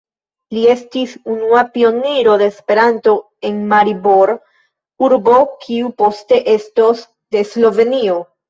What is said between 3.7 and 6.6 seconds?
Maribor, urbo kiu poste